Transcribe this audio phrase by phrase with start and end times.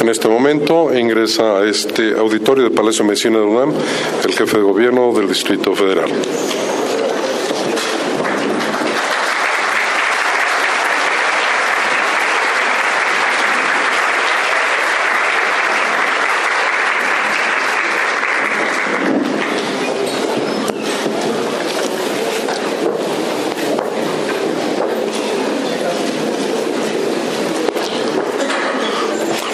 [0.00, 3.74] En este momento ingresa a este auditorio del Palacio de Medicina de UNAM
[4.24, 6.10] el jefe de gobierno del Distrito Federal.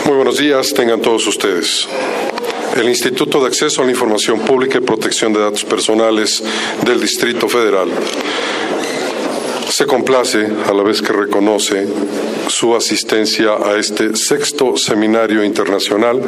[0.06, 1.88] Muy buenos días, tengan todos ustedes.
[2.76, 6.42] El Instituto de Acceso a la Información Pública y Protección de Datos Personales
[6.84, 7.88] del Distrito Federal
[9.70, 11.86] se complace, a la vez que reconoce
[12.48, 16.20] su asistencia a este sexto seminario internacional,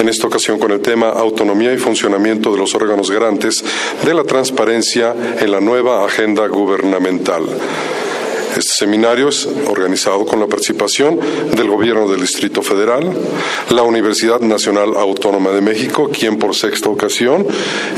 [0.00, 3.64] en esta ocasión con el tema Autonomía y funcionamiento de los órganos garantes
[4.04, 7.44] de la transparencia en la nueva agenda gubernamental.
[8.56, 11.18] Este seminario es organizado con la participación
[11.56, 13.12] del Gobierno del Distrito Federal,
[13.70, 17.44] la Universidad Nacional Autónoma de México, quien por sexta ocasión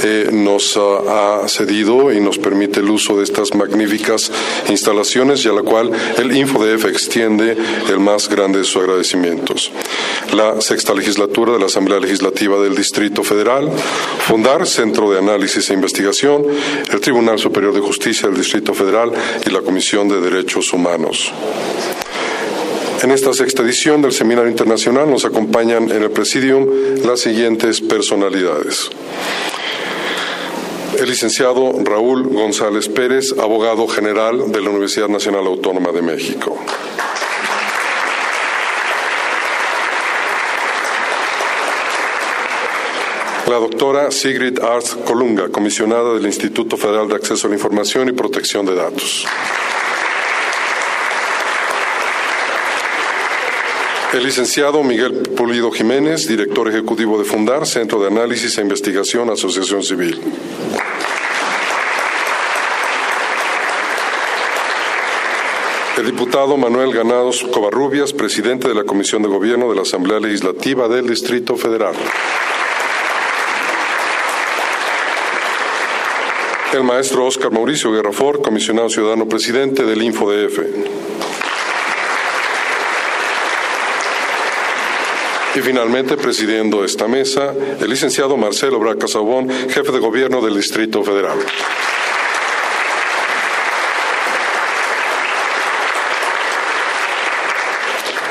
[0.02, 4.32] eh, nos ha cedido y nos permite el uso de estas magníficas
[4.70, 7.54] instalaciones y a la cual el InfoDF extiende
[7.90, 9.70] el más grande de sus agradecimientos.
[10.32, 13.70] La sexta legislatura de la Asamblea Legislativa del Distrito Federal,
[14.20, 16.46] Fundar, Centro de Análisis e Investigación,
[16.90, 19.12] el Tribunal Superior de Justicia del Distrito Federal
[19.46, 21.32] y la Comisión de Derechos Humanos.
[23.02, 26.66] En esta sexta edición del Seminario Internacional nos acompañan en el Presidium
[27.04, 28.90] las siguientes personalidades.
[30.98, 36.56] El licenciado Raúl González Pérez, abogado general de la Universidad Nacional Autónoma de México.
[43.46, 48.12] La doctora Sigrid Arz Colunga, comisionada del Instituto Federal de Acceso a la Información y
[48.12, 49.24] Protección de Datos.
[54.16, 59.82] El licenciado Miguel Pulido Jiménez, director ejecutivo de Fundar, Centro de Análisis e Investigación, Asociación
[59.82, 60.18] Civil.
[65.98, 70.88] El diputado Manuel Ganados Covarrubias, presidente de la Comisión de Gobierno de la Asamblea Legislativa
[70.88, 71.94] del Distrito Federal.
[76.72, 81.05] El maestro Óscar Mauricio Guerrafort, comisionado ciudadano presidente del InfoDF.
[85.56, 91.02] Y finalmente, presidiendo esta mesa, el licenciado Marcelo Braca Sabón, jefe de gobierno del Distrito
[91.02, 91.38] Federal.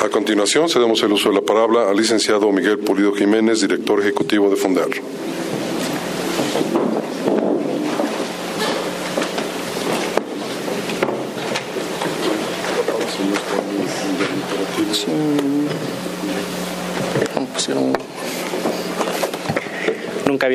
[0.03, 4.51] A continuación, cedemos el uso de la palabra al licenciado Miguel Pulido Jiménez, director ejecutivo
[4.51, 4.89] de Fundar.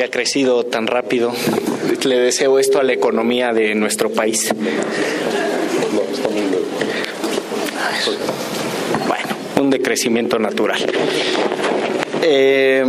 [0.00, 1.30] Había crecido tan rápido.
[2.04, 4.50] Le deseo esto a la economía de nuestro país.
[9.06, 9.24] Bueno,
[9.60, 10.80] un decrecimiento natural.
[12.22, 12.82] Eh,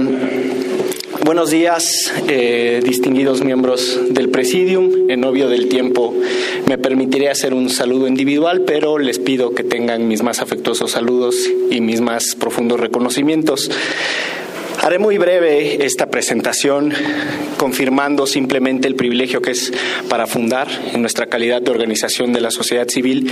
[1.25, 5.09] buenos días, eh, distinguidos miembros del Presidium.
[5.09, 6.15] En obvio del tiempo
[6.65, 11.35] me permitiré hacer un saludo individual, pero les pido que tengan mis más afectuosos saludos
[11.69, 13.69] y mis más profundos reconocimientos.
[14.83, 16.91] Haré muy breve esta presentación,
[17.57, 19.71] confirmando simplemente el privilegio que es
[20.09, 23.29] para fundar, en nuestra calidad de organización de la sociedad civil,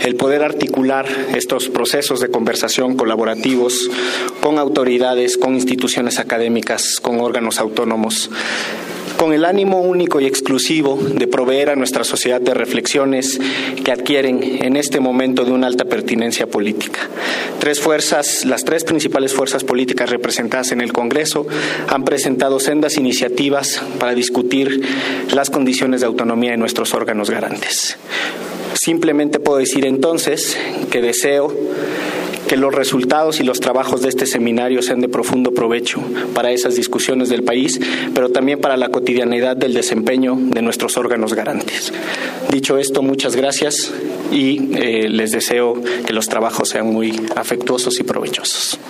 [0.00, 3.88] el poder articular estos procesos de conversación colaborativos
[4.40, 8.28] con autoridades, con instituciones académicas, con órganos autónomos
[9.20, 13.38] con el ánimo único y exclusivo de proveer a nuestra sociedad de reflexiones
[13.84, 17.00] que adquieren en este momento de una alta pertinencia política.
[17.58, 21.46] Tres fuerzas, las tres principales fuerzas políticas representadas en el Congreso
[21.88, 24.80] han presentado sendas iniciativas para discutir
[25.32, 27.98] las condiciones de autonomía de nuestros órganos garantes.
[28.72, 30.56] Simplemente puedo decir entonces
[30.90, 31.54] que deseo
[32.50, 36.02] que los resultados y los trabajos de este seminario sean de profundo provecho
[36.34, 37.78] para esas discusiones del país,
[38.12, 41.92] pero también para la cotidianidad del desempeño de nuestros órganos garantes.
[42.50, 43.92] Dicho esto, muchas gracias
[44.32, 48.80] y eh, les deseo que los trabajos sean muy afectuosos y provechosos.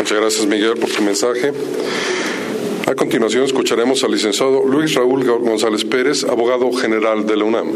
[0.00, 1.52] Muchas gracias, Miguel, por tu mensaje.
[2.86, 7.72] A continuación escucharemos al licenciado Luis Raúl González Pérez, abogado general de la UNAM.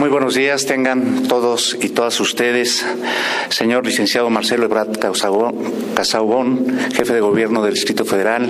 [0.00, 2.86] Muy buenos días, tengan todos y todas ustedes,
[3.50, 6.64] señor licenciado Marcelo Ebrard Casaubón,
[6.94, 8.48] jefe de gobierno del Distrito Federal,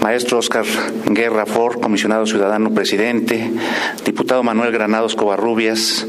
[0.00, 0.64] maestro Oscar
[1.04, 3.48] Guerra Ford, comisionado ciudadano presidente,
[4.04, 6.04] diputado Manuel Granados Covarrubias,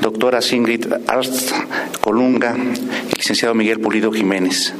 [0.00, 1.52] doctora Singrid Arst
[2.00, 2.56] Colunga.
[2.56, 4.72] Y licenciado Miguel Pulido Jiménez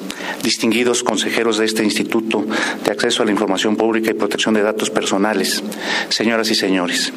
[0.42, 2.44] distinguidos consejeros de este Instituto
[2.84, 5.62] de Acceso a la Información Pública y Protección de Datos Personales,
[6.08, 7.12] señoras y señores.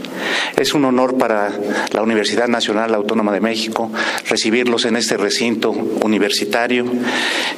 [0.57, 1.51] Es un honor para
[1.91, 3.91] la Universidad Nacional Autónoma de México
[4.29, 6.85] recibirlos en este recinto universitario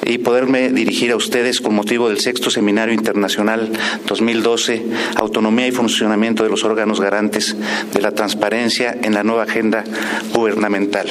[0.06, 3.72] y poderme dirigir a ustedes con motivo del sexto Seminario Internacional
[4.08, 4.84] 2012,
[5.16, 7.56] Autonomía y Funcionamiento de los órganos garantes
[7.94, 9.84] de la transparencia en la nueva agenda
[10.34, 11.08] gubernamental.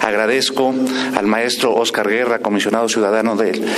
[0.00, 0.74] Agradezco
[1.14, 3.62] al maestro Oscar Guerra, comisionado ciudadano del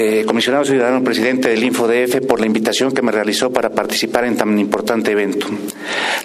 [0.00, 4.36] eh, comisionado ciudadano presidente del InfoDF, por la invitación que me realizó para participar en
[4.36, 5.48] tan importante evento.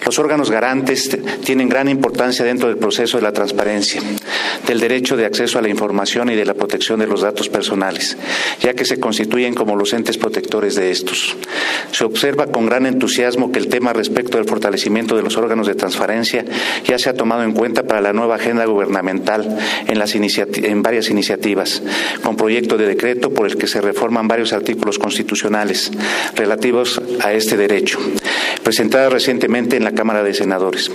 [0.06, 1.10] Los órganos garantes
[1.44, 4.00] tienen gran importancia dentro del proceso de la transparencia,
[4.68, 8.16] del derecho de acceso a la información y de la protección de los datos personales,
[8.62, 11.36] ya que se constituyen como los entes protectores de estos.
[11.92, 15.74] Se observa con gran entusiasmo que el tema respecto del fortalecimiento de los órganos de
[15.74, 16.46] transparencia
[16.86, 21.10] ya se ha tomado en cuenta para la nueva agenda gubernamental en, las en varias
[21.10, 21.82] iniciativas,
[22.22, 25.92] con proyecto de decreto por el que se reforman varios artículos constitucionales
[26.36, 28.00] relativos a este derecho,
[28.64, 30.92] presentada recientemente en la Cámara de Senadores.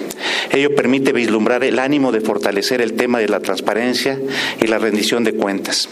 [0.50, 4.18] Ello permite vislumbrar el ánimo de fortalecer el tema de la transparencia
[4.60, 5.88] y la rendición de cuentas.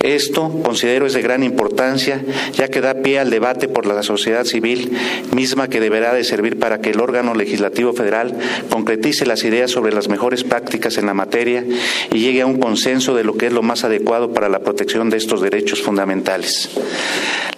[0.00, 2.22] Esto considero es de gran importancia,
[2.52, 4.96] ya que da pie al debate por la sociedad civil
[5.34, 8.34] misma que deberá de servir para que el órgano legislativo federal
[8.70, 11.64] concretice las ideas sobre las mejores prácticas en la materia
[12.12, 15.10] y llegue a un consenso de lo que es lo más adecuado para la protección
[15.10, 16.70] de estos derechos fundamentales.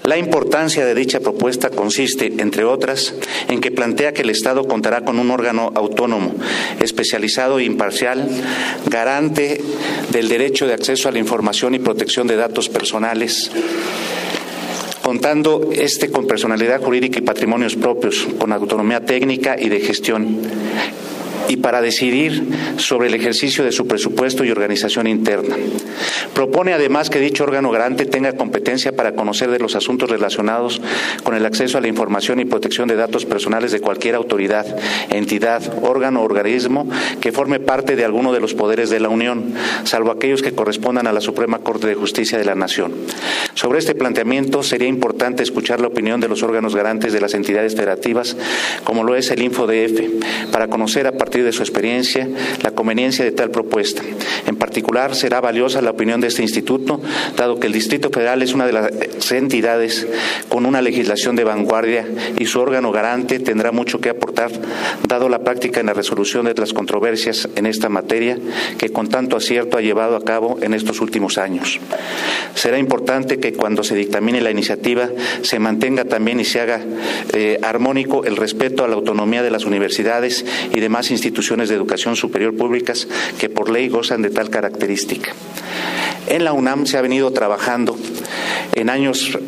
[0.02, 3.14] La importancia de dicha propuesta consiste, entre otras,
[3.49, 6.35] en que plantea que el Estado contará con un órgano autónomo,
[6.81, 8.26] especializado e imparcial,
[8.87, 9.61] garante
[10.11, 13.50] del derecho de acceso a la información y protección de datos personales
[15.02, 20.38] contando este con personalidad jurídica y patrimonios propios, con autonomía técnica y de gestión
[21.50, 22.44] y para decidir
[22.76, 25.56] sobre el ejercicio de su presupuesto y organización interna.
[26.32, 30.81] Propone además que dicho órgano garante tenga competencia para conocer de los asuntos relacionados
[31.25, 34.64] con el acceso a la información y protección de datos personales de cualquier autoridad,
[35.11, 36.88] entidad, órgano o organismo
[37.20, 41.08] que forme parte de alguno de los poderes de la Unión, salvo aquellos que correspondan
[41.08, 42.93] a la Suprema Corte de Justicia de la Nación.
[43.55, 47.75] Sobre este planteamiento sería importante escuchar la opinión de los órganos garantes de las entidades
[47.75, 48.37] federativas,
[48.85, 52.28] como lo es el InfoDF, para conocer a partir de su experiencia
[52.62, 54.02] la conveniencia de tal propuesta.
[54.46, 57.00] En particular, será valiosa la opinión de este instituto,
[57.37, 60.06] dado que el Distrito Federal es una de las entidades
[60.48, 62.06] con una legislación de vanguardia
[62.38, 64.50] y su órgano garante tendrá mucho que aportar,
[65.06, 68.38] dado la práctica en la resolución de las controversias en esta materia
[68.78, 71.78] que con tanto acierto ha llevado a cabo en estos últimos años.
[72.54, 75.08] Será importante que cuando se dictamine la iniciativa
[75.43, 76.81] se mantenga también y se haga
[77.32, 81.77] eh, armónico el respeto a la autonomía de las universidades y demás instituciones instituciones de
[81.77, 83.06] educación superior públicas
[83.38, 85.32] que por ley gozan de tal característica.
[86.27, 87.97] En la UNAM se ha venido trabajando
[88.75, 89.38] en años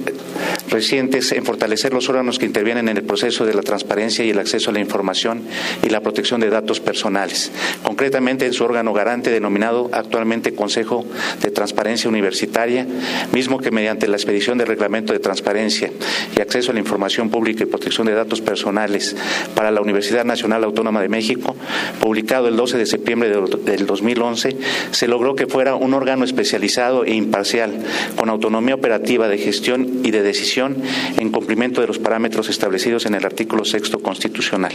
[0.69, 4.39] recientes en fortalecer los órganos que intervienen en el proceso de la transparencia y el
[4.39, 5.43] acceso a la información
[5.83, 7.51] y la protección de datos personales,
[7.83, 11.05] concretamente en su órgano garante denominado actualmente Consejo
[11.41, 12.87] de Transparencia Universitaria,
[13.33, 15.91] mismo que mediante la expedición del Reglamento de Transparencia
[16.37, 19.17] y Acceso a la Información Pública y Protección de Datos Personales
[19.55, 21.57] para la Universidad Nacional Autónoma de México,
[22.01, 24.57] publicado el 12 de septiembre del 2011,
[24.91, 27.73] se logró que fuera un órgano especializado e imparcial,
[28.17, 30.83] con autonomía operativa de gestión y de decisión
[31.19, 34.73] en cumplimiento de los parámetros establecidos en el artículo sexto constitucional.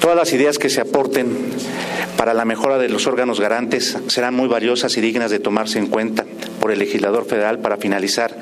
[0.00, 1.28] Todas las ideas que se aporten
[2.18, 5.86] para la mejora de los órganos garantes serán muy valiosas y dignas de tomarse en
[5.86, 6.26] cuenta
[6.60, 8.36] por el legislador federal para finalizar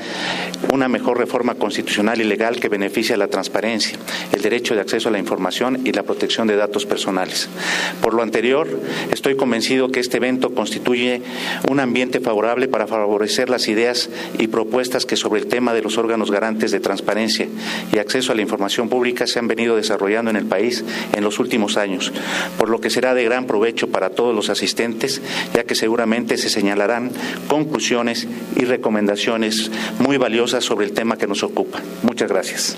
[0.72, 3.98] una mejor reforma constitucional y legal que beneficie a la transparencia,
[4.32, 7.50] el derecho de acceso a la información y la protección de datos personales.
[8.00, 8.66] Por lo anterior,
[9.12, 11.20] estoy convencido que este evento constituye
[11.68, 15.98] un ambiente favorable para favorecer las ideas y propuestas que sobre el tema de los
[15.98, 17.46] órganos garantes de transparencia
[17.92, 20.82] y acceso a la información pública se han venido desarrollando en el país
[21.14, 22.10] en los últimos años,
[22.56, 25.20] por lo que será de gran provecho para todos los asistentes,
[25.54, 27.10] ya que seguramente se señalarán
[27.48, 31.80] conclusiones y recomendaciones muy valiosas sobre el tema que nos ocupa.
[32.02, 32.76] Muchas gracias.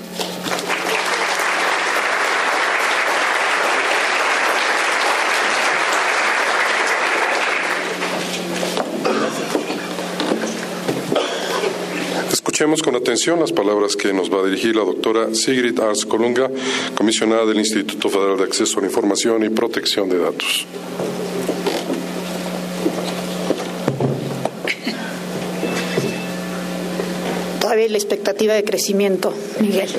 [12.58, 16.50] Escuchemos con atención las palabras que nos va a dirigir la doctora Sigrid Ars Colunga,
[16.96, 20.66] comisionada del Instituto Federal de Acceso a la Información y Protección de Datos.
[27.60, 29.90] Todavía la expectativa de crecimiento, Miguel.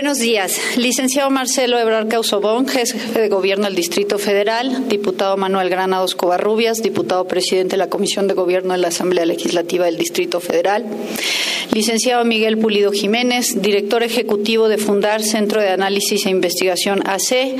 [0.00, 0.60] Buenos días.
[0.76, 7.26] Licenciado Marcelo Ebrard Causobón, jefe de Gobierno del Distrito Federal, diputado Manuel Granados Covarrubias, diputado
[7.26, 10.86] presidente de la Comisión de Gobierno de la Asamblea Legislativa del Distrito Federal,
[11.72, 17.56] licenciado Miguel Pulido Jiménez, director ejecutivo de Fundar Centro de Análisis e Investigación AC,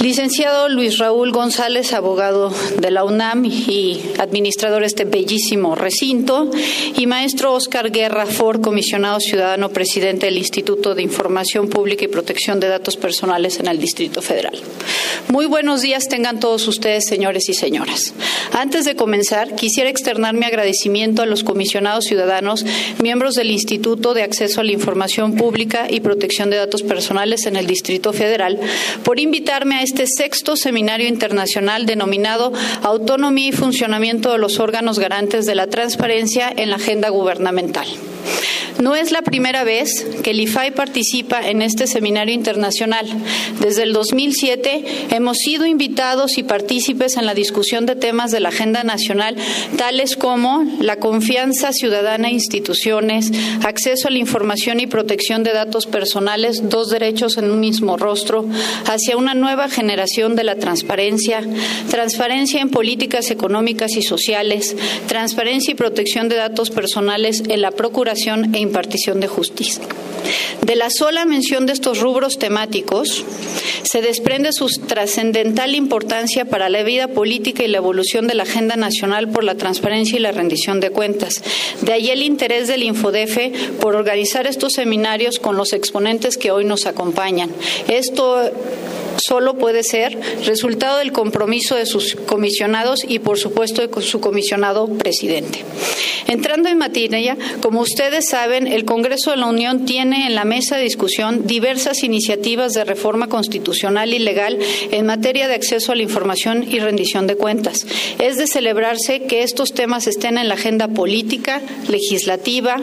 [0.00, 6.50] Licenciado Luis Raúl González, abogado de la UNAM y administrador de este bellísimo recinto,
[6.96, 12.58] y maestro Oscar Guerra Ford, comisionado ciudadano presidente del Instituto de Información Pública y Protección
[12.58, 14.58] de Datos Personales en el Distrito Federal.
[15.28, 18.14] Muy buenos días tengan todos ustedes, señores y señoras.
[18.52, 22.64] Antes de comenzar, quisiera externar mi agradecimiento a los comisionados ciudadanos,
[22.98, 27.56] miembros del Instituto de Acceso a la Información Pública y Protección de Datos Personales en
[27.56, 28.58] el Distrito Federal,
[29.04, 35.44] por invitarme a este sexto seminario internacional denominado Autonomía y Funcionamiento de los órganos garantes
[35.44, 37.86] de la transparencia en la agenda gubernamental.
[38.78, 43.06] No es la primera vez que el IFAI participa en este seminario internacional.
[43.60, 48.48] Desde el 2007 hemos sido invitados y partícipes en la discusión de temas de la
[48.48, 49.36] agenda nacional,
[49.76, 53.30] tales como la confianza ciudadana e instituciones,
[53.62, 58.46] acceso a la información y protección de datos personales, dos derechos en un mismo rostro,
[58.86, 61.42] hacia una nueva generación de la transparencia,
[61.90, 64.76] transparencia en políticas económicas y sociales,
[65.06, 68.11] transparencia y protección de datos personales en la procuración
[68.52, 69.82] e impartición de justicia.
[70.64, 73.24] De la sola mención de estos rubros temáticos
[73.82, 78.76] se desprende su trascendental importancia para la vida política y la evolución de la agenda
[78.76, 81.42] nacional por la transparencia y la rendición de cuentas.
[81.82, 86.64] De ahí el interés del Infodefe por organizar estos seminarios con los exponentes que hoy
[86.64, 87.50] nos acompañan.
[87.88, 88.50] Esto
[89.26, 94.86] solo puede ser resultado del compromiso de sus comisionados y, por supuesto, de su comisionado
[94.86, 95.64] presidente.
[96.28, 100.76] Entrando en materia, como ustedes saben, el Congreso de la Unión tiene en la mesa
[100.76, 104.58] de discusión diversas iniciativas de reforma constitucional y legal
[104.90, 107.86] en materia de acceso a la información y rendición de cuentas.
[108.18, 112.76] Es de celebrarse que estos temas estén en la agenda política, legislativa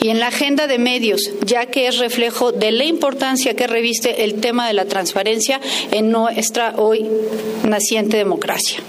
[0.00, 4.24] y en la agenda de medios, ya que es reflejo de la importancia que reviste
[4.24, 7.06] el tema de la transparencia en nuestra hoy
[7.64, 8.80] naciente democracia.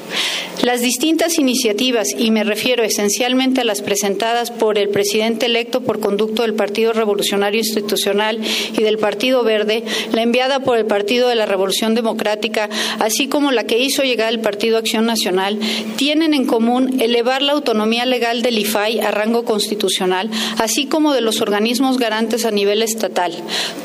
[0.62, 6.00] Las distintas iniciativas, y me refiero esencialmente a las presentadas por el presidente electo por
[6.00, 8.40] conducto del Partido Revolucionario Institucional
[8.72, 9.84] y del Partido Verde,
[10.14, 12.70] la enviada por el Partido de la Revolución Democrática,
[13.00, 15.60] así como la que hizo llegar el Partido Acción Nacional,
[15.98, 21.22] tienen en común elevar la autonomía legal del IFAI a rango constitucional, así como de
[21.22, 23.34] los organismos garantes a nivel estatal,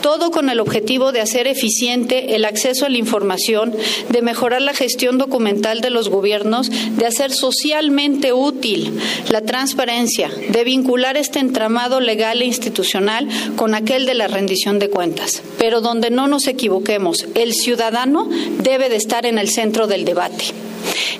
[0.00, 3.75] todo con el objetivo de hacer eficiente el acceso la información,
[4.09, 8.99] de mejorar la gestión documental de los gobiernos, de hacer socialmente útil
[9.30, 14.90] la transparencia, de vincular este entramado legal e institucional con aquel de la rendición de
[14.90, 15.42] cuentas.
[15.59, 18.28] Pero donde no nos equivoquemos, el ciudadano
[18.62, 20.68] debe de estar en el centro del debate.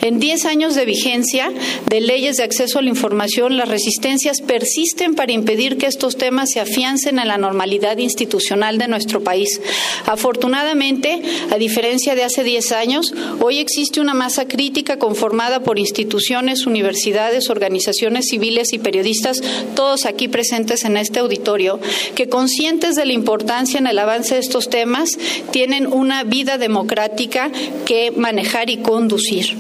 [0.01, 1.53] En 10 años de vigencia
[1.89, 6.51] de leyes de acceso a la información, las resistencias persisten para impedir que estos temas
[6.51, 9.61] se afiancen en la normalidad institucional de nuestro país.
[10.07, 16.67] Afortunadamente, a diferencia de hace 10 años, hoy existe una masa crítica conformada por instituciones,
[16.67, 19.43] universidades, organizaciones civiles y periodistas,
[19.75, 21.81] todos aquí presentes en este auditorio,
[22.15, 25.19] que conscientes de la importancia en el avance de estos temas,
[25.51, 27.51] tienen una vida democrática
[27.85, 29.58] que manejar y conducir.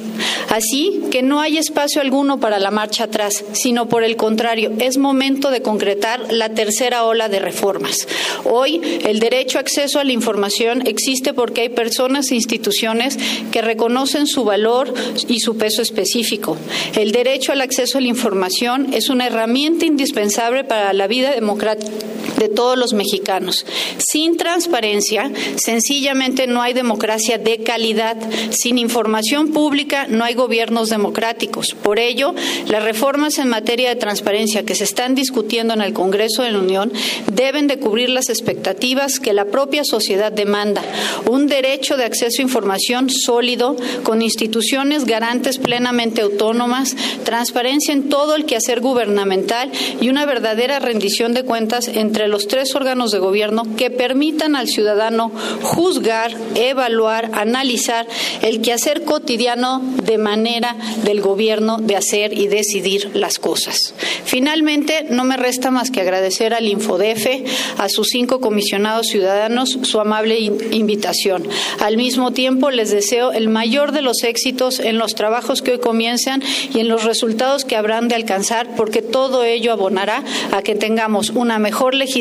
[0.49, 4.99] Así que no hay espacio alguno para la marcha atrás, sino por el contrario, es
[4.99, 8.09] momento de concretar la tercera ola de reformas.
[8.45, 13.19] Hoy, el derecho a acceso a la información existe porque hay personas e instituciones
[13.53, 14.93] que reconocen su valor
[15.29, 16.57] y su peso específico.
[16.95, 21.93] El derecho al acceso a la información es una herramienta indispensable para la vida democrática
[22.39, 23.67] de todos los mexicanos.
[23.99, 28.17] Sin transparencia, sencillamente no hay democracia de calidad.
[28.51, 31.75] Sin información pública, no hay gobiernos democráticos.
[31.83, 32.35] Por ello,
[32.69, 36.59] las reformas en materia de transparencia que se están discutiendo en el Congreso de la
[36.59, 36.93] Unión
[37.33, 40.83] deben de cubrir las expectativas que la propia sociedad demanda.
[41.27, 48.35] Un derecho de acceso a información sólido, con instituciones garantes plenamente autónomas, transparencia en todo
[48.35, 53.65] el quehacer gubernamental y una verdadera rendición de cuentas entre los tres órganos de gobierno
[53.77, 55.33] que permitan al ciudadano
[55.63, 58.07] juzgar, evaluar, analizar
[58.43, 63.95] el quehacer cotidiano de manera del gobierno de hacer y decidir las cosas.
[64.25, 67.45] Finalmente, no me resta más que agradecer al Infodefe,
[67.79, 71.49] a sus cinco comisionados ciudadanos, su amable invitación.
[71.81, 75.79] Al mismo tiempo, les deseo el mayor de los éxitos en los trabajos que hoy
[75.79, 76.43] comienzan
[76.75, 81.31] y en los resultados que habrán de alcanzar, porque todo ello abonará a que tengamos
[81.31, 82.18] una mejor legislación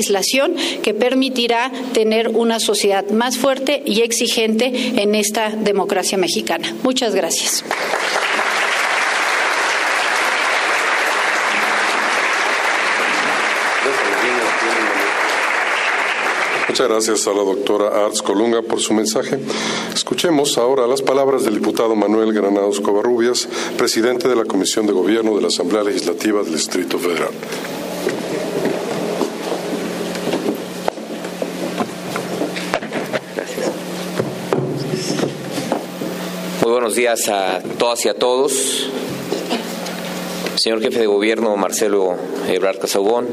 [0.84, 6.75] que permitirá tener una sociedad más fuerte y exigente en esta democracia mexicana.
[6.84, 7.63] Muchas gracias.
[16.68, 19.39] Muchas gracias a la doctora Arts Colunga por su mensaje.
[19.96, 25.36] Escuchemos ahora las palabras del diputado Manuel Granados Covarrubias, presidente de la Comisión de Gobierno
[25.36, 27.32] de la Asamblea Legislativa del Distrito Federal.
[36.78, 38.88] Buenos días a todas y a todos.
[40.58, 42.16] Señor jefe de gobierno Marcelo
[42.48, 43.28] Ebrard Casagón,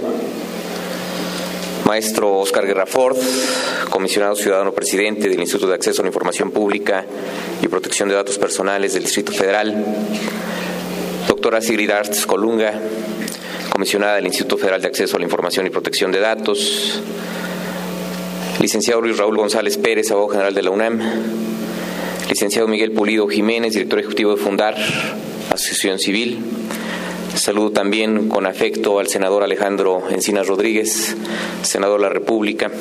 [1.85, 3.19] maestro Oscar Guerra Ford,
[3.91, 7.05] comisionado ciudadano presidente del Instituto de Acceso a la Información Pública
[7.61, 9.85] y Protección de Datos Personales del Distrito Federal,
[11.29, 12.73] doctora Sigrid Arts Colunga,
[13.69, 16.99] comisionada del Instituto Federal de Acceso a la Información y Protección de Datos,
[18.59, 21.01] licenciado Luis Raúl González Pérez, abogado general de la UNAM,
[22.35, 24.75] licenciado Miguel Pulido Jiménez, director ejecutivo de Fundar,
[25.51, 26.41] Asociación Civil,
[27.37, 31.15] Saludo también con afecto al senador Alejandro Encinas Rodríguez,
[31.63, 32.73] senador de la República,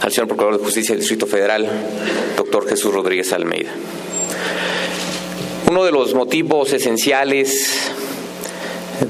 [0.00, 1.68] al señor Procurador de Justicia del Distrito Federal,
[2.36, 3.70] doctor Jesús Rodríguez Almeida.
[5.70, 7.92] Uno de los motivos esenciales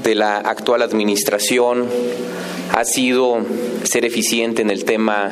[0.03, 1.87] de la actual administración
[2.71, 3.39] ha sido
[3.81, 5.31] ser eficiente en el tema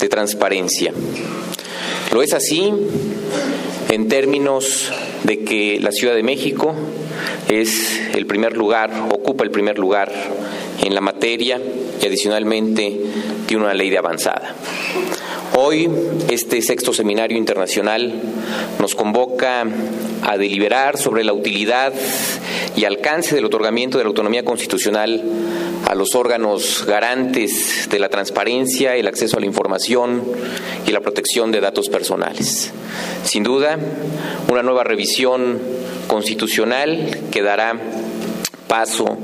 [0.00, 0.92] de transparencia.
[2.14, 2.72] Lo es así
[3.90, 4.88] en términos
[5.24, 6.72] de que la Ciudad de México
[7.48, 10.12] es el primer lugar, ocupa el primer lugar
[10.80, 11.60] en la materia
[12.00, 13.00] y adicionalmente
[13.46, 14.54] tiene una ley de avanzada.
[15.58, 15.90] Hoy
[16.30, 18.12] este sexto seminario internacional
[18.78, 19.66] nos convoca
[20.22, 21.92] a deliberar sobre la utilidad
[22.76, 25.20] y alcance del otorgamiento de la autonomía constitucional
[25.86, 30.22] a los órganos garantes de la transparencia, el acceso a la información
[30.86, 32.72] y la protección de datos personales.
[33.24, 33.78] Sin duda,
[34.48, 35.60] una nueva revisión
[36.06, 37.78] constitucional que dará
[38.68, 39.18] paso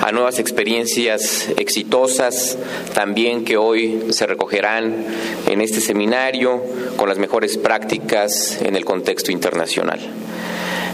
[0.00, 2.56] a nuevas experiencias exitosas
[2.94, 5.04] también que hoy se recogerán
[5.46, 6.62] en este seminario
[6.96, 10.00] con las mejores prácticas en el contexto internacional.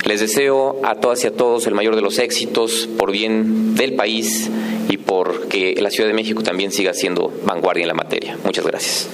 [0.04, 3.94] Les deseo a todas y a todos el mayor de los éxitos por bien del
[3.94, 4.48] país
[5.10, 8.38] y por que la Ciudad de México también siga siendo vanguardia en la materia.
[8.44, 9.08] Muchas gracias.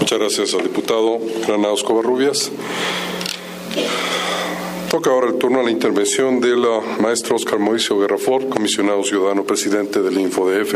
[0.00, 2.50] Muchas gracias al diputado Granados Covarrubias.
[4.90, 6.66] Toca ahora el turno a la intervención del
[7.00, 10.74] maestro Oscar Mauricio Guerrafort, comisionado ciudadano presidente del InfoDF.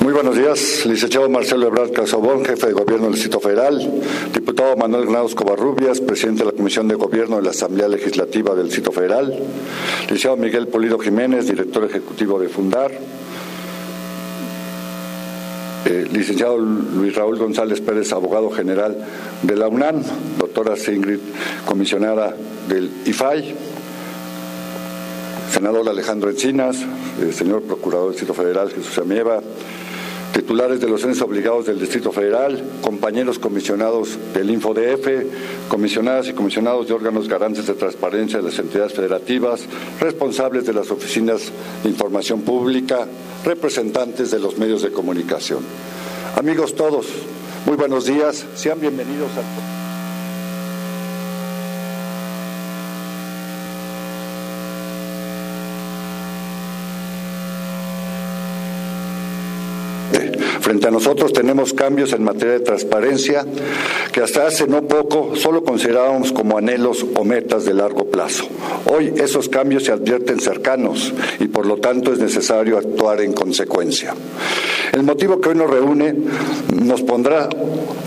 [0.00, 4.02] Muy buenos días, licenciado Marcelo Ebrard Casobón, jefe de gobierno del Distrito Federal,
[4.34, 8.66] diputado Manuel Granados Covarrubias, presidente de la Comisión de Gobierno de la Asamblea Legislativa del
[8.66, 9.34] Distrito Federal,
[10.02, 12.90] licenciado Miguel Polido Jiménez, director ejecutivo de Fundar,
[15.88, 18.94] eh, licenciado Luis Raúl González Pérez, abogado general
[19.42, 20.02] de la UNAM,
[20.38, 21.18] doctora Singrid,
[21.64, 22.34] comisionada
[22.68, 23.54] del IFAI,
[25.50, 26.76] senador Alejandro Encinas,
[27.22, 29.40] el señor procurador del Distrito Federal Jesús Amieva,
[30.38, 36.86] titulares de los censos obligados del Distrito Federal, compañeros comisionados del InfoDF, comisionadas y comisionados
[36.86, 39.66] de órganos garantes de transparencia de las entidades federativas,
[39.98, 41.50] responsables de las oficinas
[41.82, 43.08] de información pública,
[43.44, 45.58] representantes de los medios de comunicación.
[46.36, 47.06] Amigos todos,
[47.66, 49.77] muy buenos días, sean bienvenidos a...
[60.68, 63.46] Frente a nosotros tenemos cambios en materia de transparencia
[64.12, 68.44] que hasta hace no poco solo considerábamos como anhelos o metas de largo plazo.
[68.84, 74.14] Hoy esos cambios se advierten cercanos y por lo tanto es necesario actuar en consecuencia.
[74.92, 76.14] El motivo que hoy nos reúne
[76.74, 77.48] nos pondrá,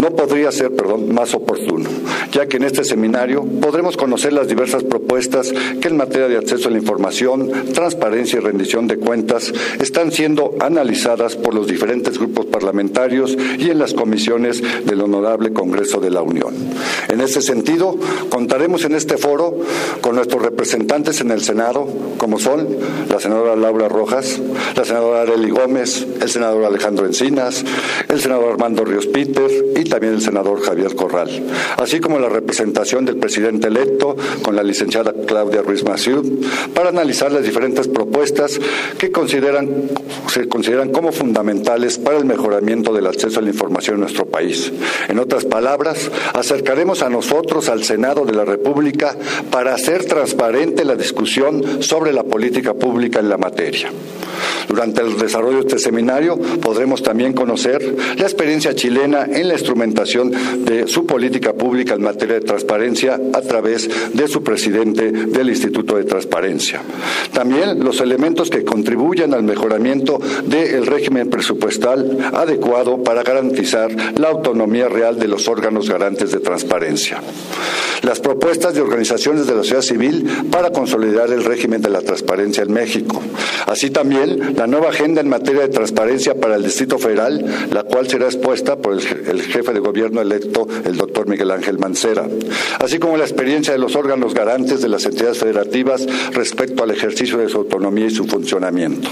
[0.01, 1.89] no podría ser, perdón, más oportuno,
[2.31, 6.67] ya que en este seminario podremos conocer las diversas propuestas que en materia de acceso
[6.67, 12.47] a la información, transparencia y rendición de cuentas están siendo analizadas por los diferentes grupos
[12.51, 16.53] parlamentarios y en las comisiones del Honorable Congreso de la Unión.
[17.07, 17.97] En este sentido,
[18.29, 19.57] contaremos en este foro
[20.01, 21.87] con nuestros representantes en el Senado,
[22.17, 22.67] como son
[23.09, 24.39] la senadora Laura Rojas,
[24.75, 27.63] la senadora Arely Gómez, el senador Alejandro Encinas,
[28.07, 31.29] el senador Armando Ríos Peter y también el senador Javier Corral,
[31.77, 36.21] así como la representación del presidente electo con la licenciada Claudia Ruiz Massieu
[36.73, 38.59] para analizar las diferentes propuestas
[38.97, 39.89] que consideran,
[40.27, 44.71] se consideran como fundamentales para el mejoramiento del acceso a la información en nuestro país.
[45.07, 49.15] En otras palabras, acercaremos a nosotros al Senado de la República
[49.51, 53.91] para hacer transparente la discusión sobre la política pública en la materia.
[54.67, 60.31] Durante el desarrollo de este seminario podremos también conocer la experiencia chilena en la instrumentación
[60.63, 65.97] de su política pública en materia de transparencia a través de su presidente del Instituto
[65.97, 66.81] de Transparencia.
[67.33, 74.89] También los elementos que contribuyan al mejoramiento del régimen presupuestal adecuado para garantizar la autonomía
[74.89, 77.21] real de los órganos garantes de transparencia.
[78.01, 82.63] Las propuestas de organizaciones de la sociedad civil para consolidar el régimen de la transparencia
[82.63, 83.21] en México.
[83.67, 88.07] Así también la nueva agenda en materia de transparencia para el Distrito Federal, la cual
[88.09, 92.27] será expuesta por el, jefe de gobierno electo, el doctor Miguel Ángel Mancera,
[92.79, 97.37] así como la experiencia de los órganos garantes de las entidades federativas respecto al ejercicio
[97.37, 99.09] de su autonomía y su funcionamiento.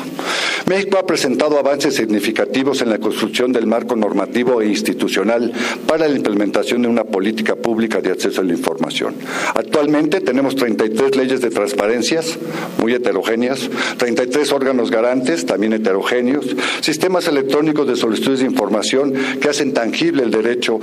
[0.66, 5.52] México ha presentado avances significativos en la construcción del marco normativo e institucional
[5.88, 9.16] para la implementación de una política pública de acceso a la información.
[9.56, 12.38] Actualmente tenemos 33 leyes de transparencias,
[12.78, 13.68] muy heterogéneas,
[13.98, 20.30] 33 órganos garantes, también heterogéneos, sistemas electrónicos de solicitudes de información que hacen tangible el
[20.30, 20.80] derecho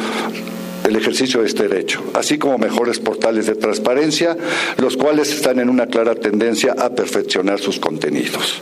[0.87, 4.37] el ejercicio de este derecho, así como mejores portales de transparencia,
[4.79, 8.61] los cuales están en una clara tendencia a perfeccionar sus contenidos.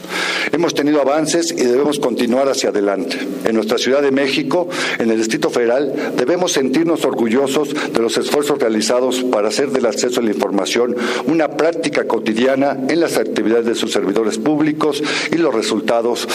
[0.50, 3.18] Hemos tenido avances y debemos continuar hacia adelante.
[3.44, 8.58] En nuestra Ciudad de México, en el Distrito Federal, debemos sentirnos orgullosos de los esfuerzos
[8.58, 13.74] realizados para hacer del acceso a la información una práctica cotidiana en las actividades de
[13.74, 16.26] sus servidores públicos y los resultados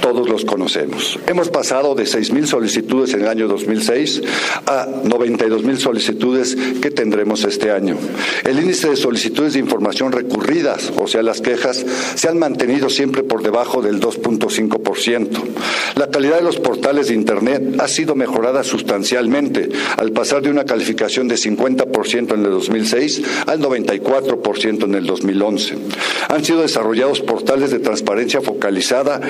[0.00, 1.18] todos los conocemos.
[1.26, 4.22] Hemos pasado de 6.000 solicitudes en el año 2006
[4.66, 7.96] a 92.000 solicitudes que tendremos este año.
[8.44, 11.84] El índice de solicitudes de información recurridas, o sea, las quejas,
[12.14, 15.28] se han mantenido siempre por debajo del 2.5%.
[15.96, 20.64] La calidad de los portales de Internet ha sido mejorada sustancialmente al pasar de una
[20.64, 25.78] calificación de 50% en el 2006 al 94% en el 2011.
[26.28, 29.20] Han sido desarrollados portales de transparencia focalizada,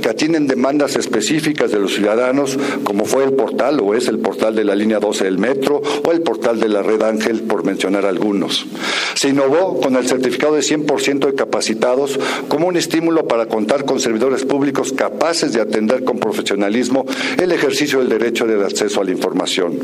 [0.00, 4.54] que atienden demandas específicas de los ciudadanos, como fue el portal o es el portal
[4.54, 8.06] de la línea 12 del metro o el portal de la red Ángel, por mencionar
[8.06, 8.66] algunos.
[9.14, 14.00] Se innovó con el certificado de 100% de capacitados como un estímulo para contar con
[14.00, 17.06] servidores públicos capaces de atender con profesionalismo
[17.38, 19.78] el ejercicio del derecho de acceso a la información.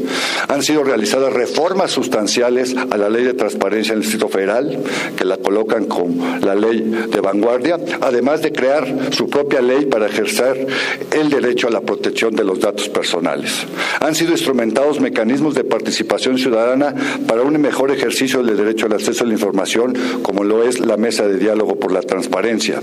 [0.48, 4.78] Han sido realizadas reformas sustanciales a la ley de transparencia en el Distrito Federal,
[5.16, 10.06] que la colocan como la ley de vanguardia, además de crear su propia ley para
[10.06, 10.66] ejercer
[11.12, 13.66] el derecho a la protección de los datos personales.
[14.00, 16.94] Han sido instrumentados mecanismos de participación ciudadana
[17.26, 20.96] para un mejor ejercicio del derecho al acceso a la información, como lo es la
[20.96, 22.80] Mesa de Diálogo por la Transparencia.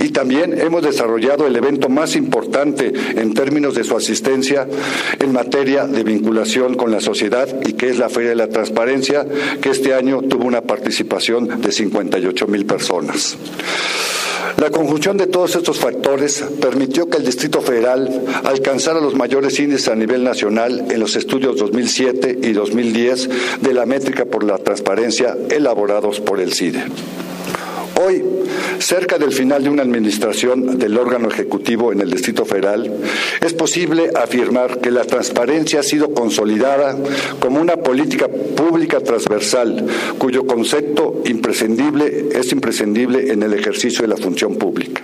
[0.00, 4.66] Y también hemos desarrollado el evento más importante en términos de su asistencia
[5.18, 9.26] en materia de vinculación con la sociedad y que es la Feria de la Transparencia,
[9.60, 13.36] que este año tuvo una participación de 58 mil personas.
[14.56, 19.88] La conjunción de todos estos factores permitió que el Distrito Federal alcanzara los mayores índices
[19.88, 25.36] a nivel nacional en los estudios 2007 y 2010 de la métrica por la transparencia
[25.50, 26.84] elaborados por el CIDE.
[28.00, 28.24] Hoy,
[28.80, 32.92] cerca del final de una administración del órgano ejecutivo en el Distrito Federal,
[33.40, 36.96] es posible afirmar que la transparencia ha sido consolidada
[37.38, 39.86] como una política pública transversal,
[40.18, 45.02] cuyo concepto imprescindible es imprescindible en el ejercicio de la función pública.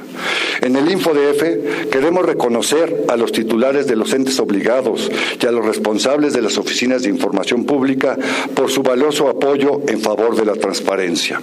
[0.60, 5.64] En el InfoDF queremos reconocer a los titulares de los entes obligados y a los
[5.64, 8.18] responsables de las oficinas de información pública
[8.54, 11.40] por su valioso apoyo en favor de la transparencia.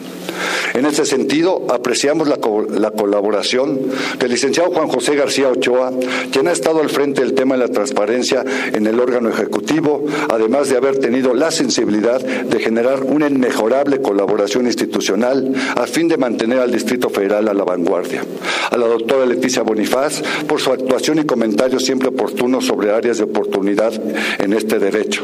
[0.74, 1.37] En ese sentido,
[1.70, 3.80] apreciamos la, la colaboración
[4.20, 5.92] del licenciado Juan José García Ochoa,
[6.32, 10.70] quien ha estado al frente del tema de la transparencia en el órgano ejecutivo, además
[10.70, 16.60] de haber tenido la sensibilidad de generar una inmejorable colaboración institucional a fin de mantener
[16.60, 18.24] al Distrito Federal a la vanguardia.
[18.72, 23.26] A la doctora Leticia Bonifaz por su actuación y comentarios siempre oportunos sobre áreas de
[23.26, 23.94] oportunidad
[24.40, 25.24] en este derecho.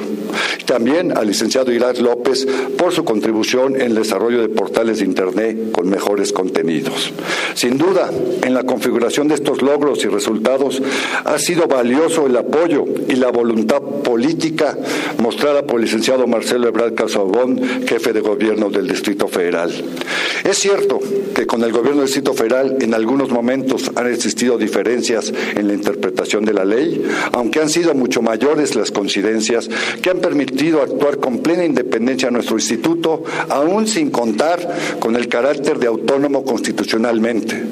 [0.65, 2.47] También al licenciado Irak López
[2.77, 7.13] por su contribución en el desarrollo de portales de Internet con mejores contenidos.
[7.55, 8.09] Sin duda,
[8.43, 10.81] en la configuración de estos logros y resultados
[11.23, 14.77] ha sido valioso el apoyo y la voluntad política
[15.19, 19.71] mostrada por el licenciado Marcelo Ebrard Casabón, jefe de gobierno del Distrito Federal.
[20.43, 20.99] Es cierto
[21.33, 25.73] que con el gobierno del Distrito Federal en algunos momentos han existido diferencias en la
[25.73, 29.69] interpretación de la ley, aunque han sido mucho mayores las coincidencias
[30.01, 35.29] que han permitido actuar con plena independencia a nuestro instituto, aún sin contar con el
[35.29, 37.63] carácter de autónomo constitucionalmente,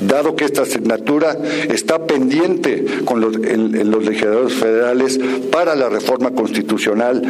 [0.00, 1.36] dado que esta asignatura
[1.68, 5.18] está pendiente con los, en los legisladores federales
[5.50, 7.22] para la reforma constitucional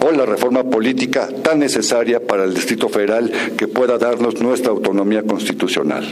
[0.00, 5.22] o la reforma política tan necesaria para el Distrito Federal que pueda darnos nuestra autonomía
[5.22, 6.04] constitucional.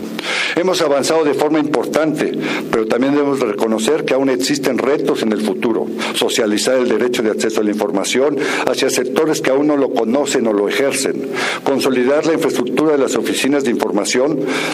[0.57, 2.33] Hemos avanzado de forma importante,
[2.71, 5.87] pero también debemos reconocer que aún existen retos en el futuro.
[6.15, 10.47] Socializar el derecho de acceso a la información hacia sectores que aún no lo conocen
[10.47, 11.29] o lo ejercen.
[11.65, 13.82] Consolidar la infraestructura de las oficinas de información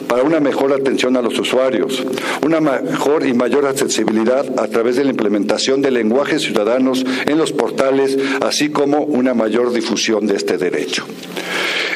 [0.07, 2.05] para una mejor atención a los usuarios.
[2.45, 7.53] Una mejor y mayor accesibilidad a través de la implementación de lenguajes ciudadanos en los
[7.53, 11.05] portales, así como una mayor difusión de este derecho.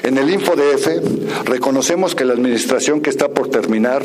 [0.03, 4.03] En el InfoDF reconocemos que la administración que está por terminar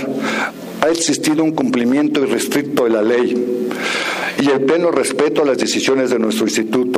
[0.82, 3.68] ha existido un cumplimiento irrestricto de la ley
[4.40, 6.97] y el pleno respeto a las decisiones de nuestro instituto.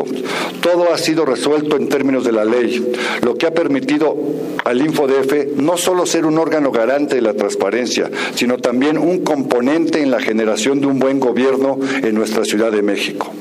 [0.61, 4.15] Todo ha sido resuelto en términos de la ley, lo que ha permitido
[4.65, 10.01] al InfoDF no solo ser un órgano garante de la transparencia, sino también un componente
[10.01, 13.31] en la generación de un buen gobierno en nuestra Ciudad de México.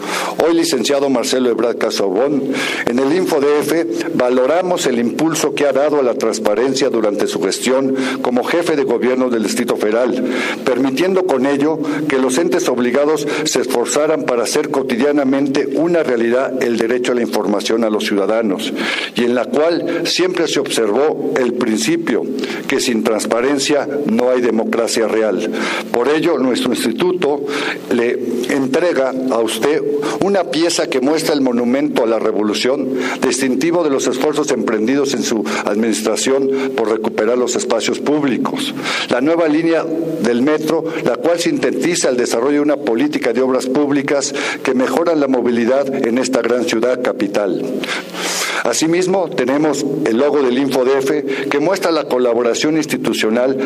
[0.44, 2.52] Hoy, licenciado Marcelo Ebrard Casobón,
[2.86, 7.94] en el InfoDF valoramos el impulso que ha dado a la transparencia durante su gestión
[8.22, 10.24] como jefe de gobierno del Distrito Federal,
[10.64, 11.78] permitiendo con ello
[12.08, 17.22] que los entes obligados se esforzaran para hacer cotidianamente una realidad el derecho a la
[17.22, 18.72] información a los ciudadanos,
[19.14, 22.24] y en la cual siempre se observó el principio
[22.66, 25.50] que sin transparencia no hay democracia real.
[25.92, 27.44] Por ello, nuestro instituto
[27.94, 28.18] le
[28.50, 29.82] entrega a usted
[30.20, 32.88] una pieza que muestra el monumento a la revolución,
[33.22, 38.74] distintivo de los esfuerzos emprendidos en su administración por recuperar los espacios públicos.
[39.08, 39.84] La nueva línea
[40.22, 45.20] del metro, la cual sintetiza el desarrollo de una política de obras públicas que mejoran
[45.20, 47.62] la movilidad en esta gran ciudad capital.
[48.64, 53.56] Asimismo, tenemos el logo del InfoDF que muestra la colaboración institucional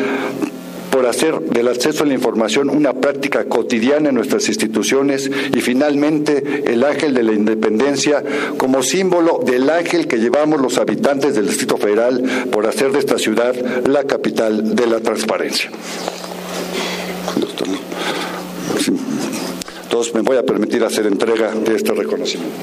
[0.93, 6.71] por hacer del acceso a la información una práctica cotidiana en nuestras instituciones y finalmente
[6.71, 8.23] el ángel de la independencia
[8.57, 13.17] como símbolo del ángel que llevamos los habitantes del Distrito Federal por hacer de esta
[13.17, 13.55] ciudad
[13.87, 15.71] la capital de la transparencia.
[19.83, 22.53] Entonces me voy a permitir hacer entrega de este reconocimiento.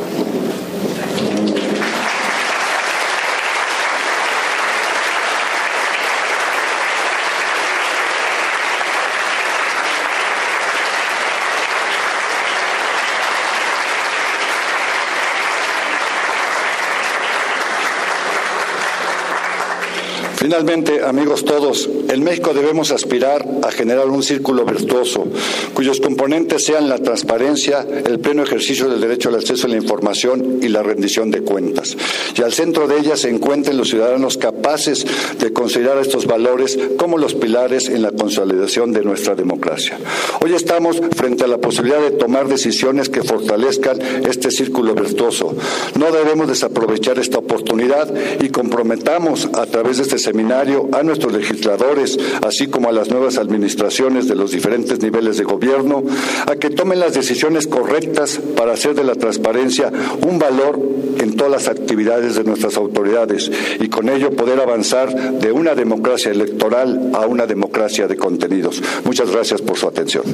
[20.51, 25.29] Finalmente, amigos todos, en México debemos aspirar a generar un círculo virtuoso,
[25.75, 30.59] cuyos componentes sean la transparencia, el pleno ejercicio del derecho al acceso a la información
[30.61, 31.97] y la rendición de cuentas.
[32.37, 35.07] Y al centro de ella se encuentren los ciudadanos capaces
[35.39, 39.99] de considerar estos valores como los pilares en la consolidación de nuestra democracia.
[40.41, 45.55] Hoy estamos frente a la posibilidad de tomar decisiones que fortalezcan este círculo virtuoso.
[45.97, 52.19] No debemos desaprovechar esta oportunidad y comprometamos a través de este seminario a nuestros legisladores,
[52.43, 56.03] así como a las nuevas administraciones de los diferentes niveles de gobierno,
[56.47, 59.93] a que tomen las decisiones correctas para hacer de la transparencia
[60.27, 60.81] un valor
[61.19, 66.31] en todas las actividades de nuestras autoridades y con ello poder avanzar de una democracia
[66.31, 68.83] electoral a una democracia de contenidos.
[69.05, 70.25] Muchas gracias por su atención.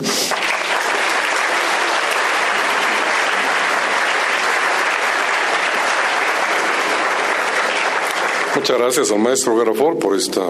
[8.66, 10.42] Muchas gracias al maestro Garafol por esta,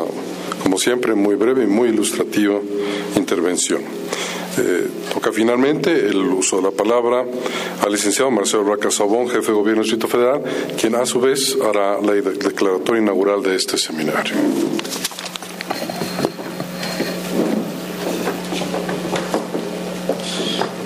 [0.63, 2.59] como siempre, muy breve y muy ilustrativa
[3.15, 3.83] intervención.
[4.57, 7.27] Eh, Toca finalmente el uso de la palabra
[7.83, 10.43] al licenciado Marcelo Braca Sabón, jefe de Gobierno del Distrito Federal,
[10.81, 14.35] quien a su vez hará la declaratoria inaugural de este seminario.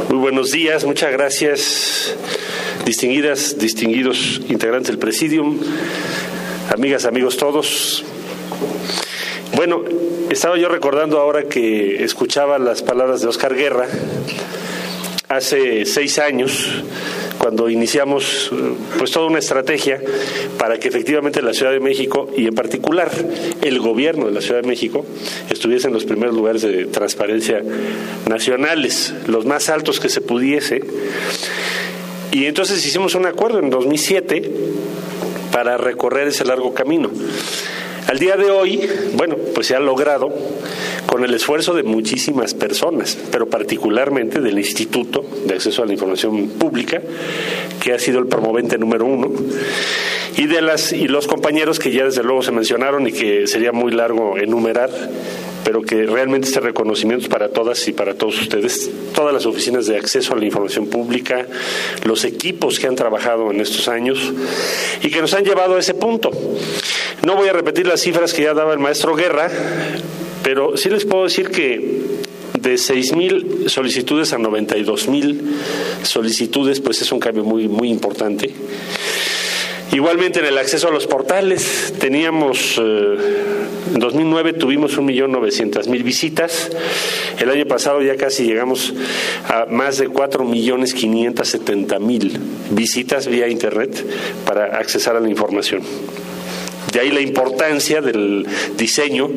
[0.08, 2.12] Muy buenos días, muchas gracias,
[2.84, 5.60] distinguidas, distinguidos integrantes del Presidium
[6.70, 8.04] amigas, amigos todos.
[9.54, 9.82] Bueno,
[10.30, 13.88] estaba yo recordando ahora que escuchaba las palabras de Oscar Guerra
[15.28, 16.82] hace seis años
[17.38, 18.50] cuando iniciamos
[18.98, 20.00] pues toda una estrategia
[20.58, 23.10] para que efectivamente la Ciudad de México y en particular
[23.62, 25.04] el gobierno de la Ciudad de México
[25.48, 27.62] estuviese en los primeros lugares de transparencia
[28.28, 30.82] nacionales, los más altos que se pudiese.
[32.32, 34.50] Y entonces hicimos un acuerdo en 2007
[35.52, 37.10] para recorrer ese largo camino.
[38.06, 40.34] Al día de hoy, bueno, pues se ha logrado
[41.06, 46.48] con el esfuerzo de muchísimas personas, pero particularmente del Instituto de Acceso a la Información
[46.50, 47.00] Pública,
[47.80, 49.30] que ha sido el promovente número uno,
[50.36, 53.72] y de las y los compañeros que ya desde luego se mencionaron y que sería
[53.72, 54.90] muy largo enumerar,
[55.64, 59.86] pero que realmente este reconocimiento es para todas y para todos ustedes, todas las oficinas
[59.86, 61.46] de acceso a la información pública,
[62.04, 64.32] los equipos que han trabajado en estos años
[65.02, 66.30] y que nos han llevado a ese punto.
[67.24, 69.50] No voy a repetir las cifras que ya daba el maestro Guerra,
[70.42, 72.20] pero sí les puedo decir que
[72.60, 75.40] de 6.000 solicitudes a 92.000
[76.02, 78.50] solicitudes, pues es un cambio muy, muy importante.
[79.92, 83.16] Igualmente en el acceso a los portales, teníamos, eh,
[83.92, 86.70] en 2009 tuvimos 1.900.000 visitas,
[87.40, 88.94] el año pasado ya casi llegamos
[89.48, 92.38] a más de 4.570.000
[92.70, 94.06] visitas vía Internet
[94.46, 95.82] para accesar a la información.
[96.92, 99.28] De ahí la importancia del diseño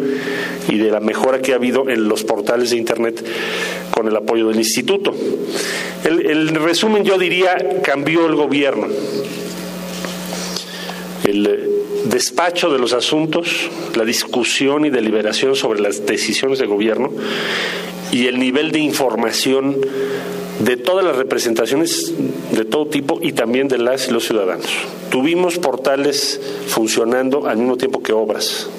[0.69, 3.25] y de la mejora que ha habido en los portales de Internet
[3.89, 5.15] con el apoyo del instituto.
[6.03, 8.85] El, el resumen yo diría, cambió el gobierno.
[11.23, 11.69] El
[12.05, 17.11] despacho de los asuntos, la discusión y deliberación sobre las decisiones de gobierno
[18.11, 19.77] y el nivel de información
[20.59, 22.13] de todas las representaciones
[22.51, 24.67] de todo tipo y también de las y los ciudadanos.
[25.09, 28.69] Tuvimos portales funcionando al mismo tiempo que obras,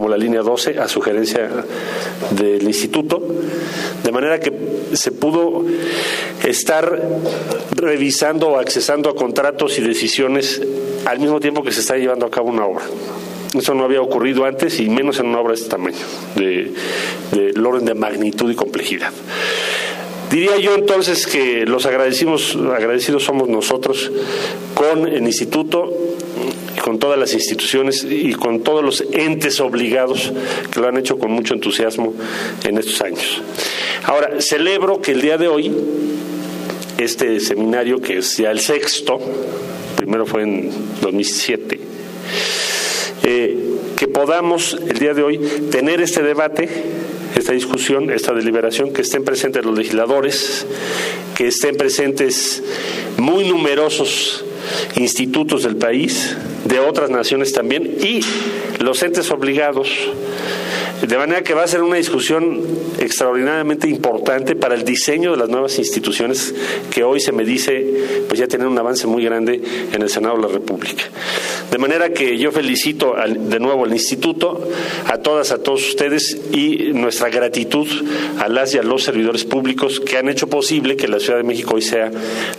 [0.00, 1.46] como la línea 12 a sugerencia
[2.30, 3.22] del instituto,
[4.02, 4.50] de manera que
[4.94, 5.66] se pudo
[6.42, 7.20] estar
[7.72, 10.62] revisando o accesando a contratos y decisiones
[11.04, 12.86] al mismo tiempo que se está llevando a cabo una obra.
[13.52, 15.98] Eso no había ocurrido antes y menos en una obra de este tamaño,
[16.34, 16.72] de,
[17.32, 19.12] del orden de magnitud y complejidad.
[20.30, 24.10] Diría yo entonces que los agradecidos, agradecidos somos nosotros
[24.72, 25.92] con el instituto,
[26.90, 30.32] con todas las instituciones y con todos los entes obligados
[30.72, 32.14] que lo han hecho con mucho entusiasmo
[32.64, 33.40] en estos años.
[34.06, 35.70] Ahora, celebro que el día de hoy,
[36.98, 39.20] este seminario, que es ya el sexto,
[39.96, 40.68] primero fue en
[41.00, 41.78] 2007,
[43.22, 43.58] eh,
[43.96, 45.38] que podamos el día de hoy
[45.70, 46.68] tener este debate
[47.36, 50.66] esta discusión, esta deliberación, que estén presentes los legisladores,
[51.36, 52.64] que estén presentes
[53.16, 54.44] muy numerosos
[54.96, 58.20] institutos del país, de otras naciones también, y
[58.78, 59.88] los entes obligados
[61.06, 62.60] de manera que va a ser una discusión
[62.98, 66.54] extraordinariamente importante para el diseño de las nuevas instituciones
[66.90, 69.60] que hoy se me dice pues ya tienen un avance muy grande
[69.92, 71.04] en el Senado de la República.
[71.70, 74.68] De manera que yo felicito de nuevo al instituto,
[75.06, 77.86] a todas, a todos ustedes y nuestra gratitud
[78.38, 81.44] a las y a los servidores públicos que han hecho posible que la Ciudad de
[81.44, 82.10] México hoy sea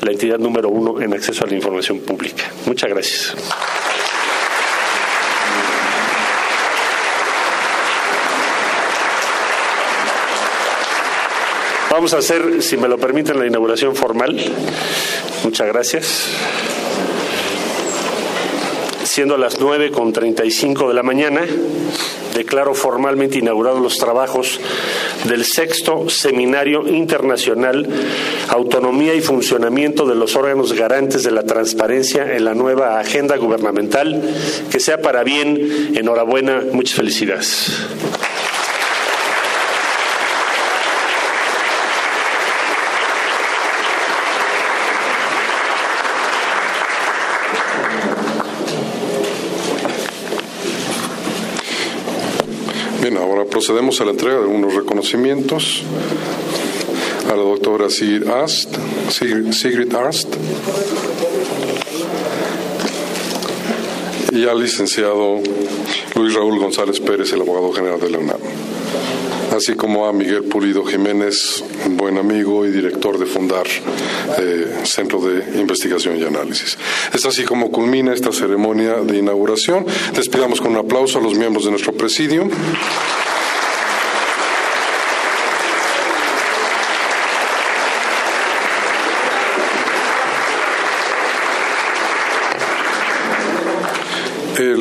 [0.01, 2.51] la entidad número uno en acceso a la información pública.
[2.65, 3.36] Muchas gracias.
[11.91, 14.39] Vamos a hacer, si me lo permiten, la inauguración formal.
[15.43, 16.25] Muchas gracias.
[19.04, 21.41] Siendo las 9 con 35 de la mañana,
[22.34, 24.62] declaro formalmente inaugurados los trabajos
[25.25, 27.86] del sexto Seminario Internacional
[28.47, 34.21] Autonomía y Funcionamiento de los órganos garantes de la transparencia en la nueva agenda gubernamental.
[34.71, 35.91] Que sea para bien.
[35.93, 36.63] Enhorabuena.
[36.71, 37.69] Muchas felicidades.
[53.01, 55.84] Bien, ahora procedemos a la entrega de unos reconocimientos
[57.30, 58.76] a la doctora Sigrid Ast,
[59.10, 60.34] Sigrid Arst
[64.32, 65.42] y al licenciado
[66.16, 68.40] Luis Raúl González Pérez, el abogado general de la UNAM,
[69.56, 73.68] así como a Miguel Pulido Jiménez, buen amigo y director de Fundar
[74.40, 76.78] eh, Centro de Investigación y Análisis.
[77.14, 79.86] Es así como culmina esta ceremonia de inauguración.
[80.15, 82.50] Despidamos con un aplauso a los miembros de nuestro presidium.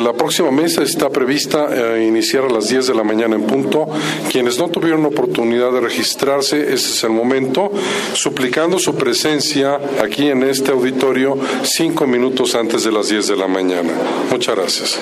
[0.00, 3.86] La próxima mesa está prevista eh, iniciar a las 10 de la mañana en punto.
[4.30, 7.70] Quienes no tuvieron oportunidad de registrarse, ese es el momento,
[8.14, 13.48] suplicando su presencia aquí en este auditorio cinco minutos antes de las 10 de la
[13.48, 13.90] mañana.
[14.30, 15.00] Muchas gracias.